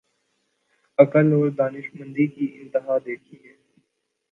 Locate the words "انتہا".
2.53-2.97